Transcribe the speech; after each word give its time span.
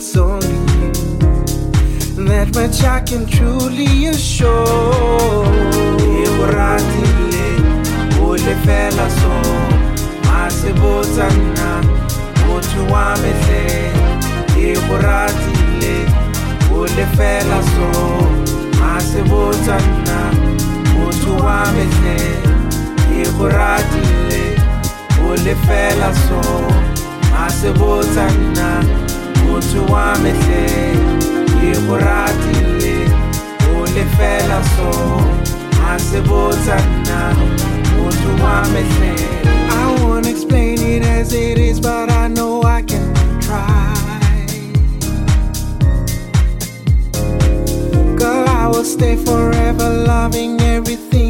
it's 0.00 0.16
only 0.16 0.48
you. 0.80 0.92
That 2.24 2.48
much 2.54 2.82
I 2.82 3.00
can 3.00 3.26
truly 3.26 4.06
assure. 4.06 5.44
Iburatile, 6.24 7.48
ule 8.24 8.54
fela 8.64 9.06
so, 9.20 9.34
masibotana, 10.24 11.70
mutu 12.46 12.80
wa 12.92 13.14
mehle. 13.20 13.92
Iburatile, 14.56 15.96
ule 16.72 17.06
fela 17.16 17.60
so, 17.72 17.88
masibotana, 18.80 20.18
mutu 20.94 21.32
wa 21.44 21.60
mehle. 21.76 22.16
Iburatile, 23.22 24.44
ule 25.28 25.54
fela 25.66 26.10
so, 26.24 26.40
masibotana, 27.32 28.68
mutu 29.50 29.92
wa 29.92 30.18
mehle. 30.18 30.94
Iburatile, 31.72 33.10
ule 33.80 34.04
fela 34.16 34.62
so, 34.76 35.20
masibotana, 35.82 37.34
mutu 37.96 38.44
wa 38.44 38.64
mehle. 38.72 39.14
I 39.70 40.02
wanna 40.02 40.28
explain 40.28 40.78
it 40.80 41.02
as 41.02 41.32
it 41.32 41.58
is, 41.58 41.80
but 41.80 42.10
I 42.10 42.28
know 42.28 42.62
I 42.62 42.82
can 42.82 43.14
try. 43.40 43.94
Girl, 48.16 48.48
I 48.48 48.68
will 48.68 48.84
stay 48.84 49.16
forever 49.16 49.88
loving 50.06 50.60
everything 50.60 51.29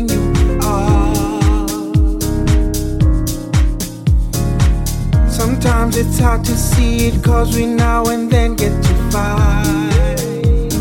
Sometimes 5.70 5.96
it's 5.98 6.18
hard 6.18 6.44
to 6.46 6.56
see 6.56 7.06
it 7.06 7.22
cause 7.22 7.56
we 7.56 7.64
now 7.64 8.04
and 8.06 8.28
then 8.28 8.56
get 8.56 8.72
to 8.82 8.94
fight. 9.12 10.74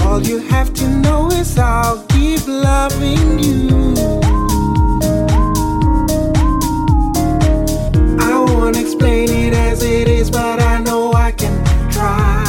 All 0.00 0.22
you 0.22 0.38
have 0.48 0.72
to 0.72 0.88
know 0.88 1.28
is 1.28 1.58
I'll 1.58 2.02
keep 2.06 2.48
loving 2.48 3.38
you. 3.38 3.94
I 8.18 8.38
won't 8.48 8.78
explain 8.78 9.28
it 9.28 9.52
as 9.52 9.82
it 9.82 10.08
is, 10.08 10.30
but 10.30 10.58
I 10.58 10.78
know 10.78 11.12
I 11.12 11.32
can 11.32 11.54
try. 11.90 12.44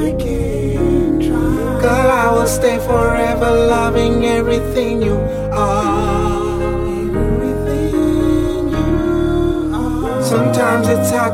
I 0.00 0.14
can 0.18 1.20
try. 1.20 1.80
Girl, 1.82 2.10
I 2.24 2.32
will 2.32 2.46
stay 2.46 2.78
forever 2.78 3.50
loving 3.50 4.24
everything 4.24 5.02
you 5.02 5.43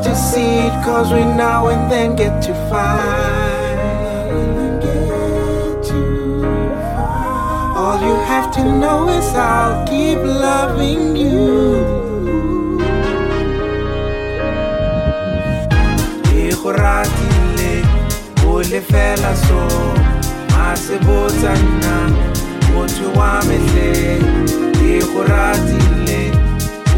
To 0.03 0.15
see 0.15 0.59
it 0.67 0.83
cause 0.83 1.13
we 1.13 1.19
now 1.23 1.67
and 1.67 1.91
then 1.91 2.15
get 2.15 2.41
to 2.43 2.53
fight. 2.69 3.77
All 7.77 7.99
you 8.01 8.15
have 8.25 8.51
to 8.55 8.63
know 8.63 9.09
is 9.09 9.33
I'll 9.35 9.85
keep 9.87 10.17
loving 10.17 11.15
you. 11.15 11.85
Ikhratile, 16.49 17.85
ule 18.47 18.81
fela 18.81 19.35
so, 19.35 19.61
masibotana, 20.49 21.95
mutu 22.73 23.07
wa 23.17 23.41
mehle. 23.47 24.19
Ikhratile, 24.97 26.21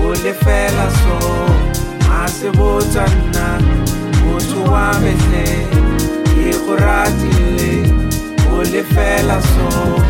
ule 0.05 0.33
fela 0.33 0.87
so, 1.01 1.52
masibotana, 2.33 3.61
mutu 4.25 4.71
wa 4.71 4.94
mehle. 4.99 5.67
Ikhratile, 6.49 7.94
ule 8.57 8.83
fela 8.83 9.41
so, 9.41 10.01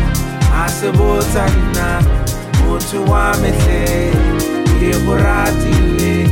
masibotana, 0.50 2.02
mutu 2.64 3.10
wa 3.10 3.36
mehle. 3.36 4.12
Ikhratile, 4.80 6.28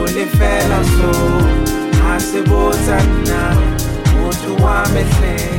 ule 0.00 0.26
fela 0.26 0.84
so, 0.94 1.12
masibotana, 2.02 3.56
mutu 4.14 4.64
wa 4.64 4.86
mehle. 4.94 5.55